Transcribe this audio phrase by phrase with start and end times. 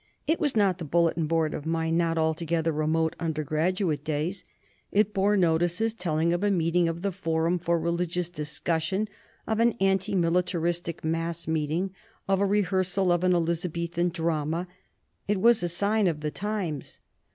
[0.25, 4.43] It was not the bulletin board of my not altogether remote undergraduate days.
[4.91, 9.07] It bore notices telling of a meeting of the "Forum for Religious Discussion,"
[9.45, 11.93] of an anti militaristic mass meeting,
[12.27, 14.67] of a rehearsal of an Elizabethan drama.
[15.27, 16.99] It was a sign of the times.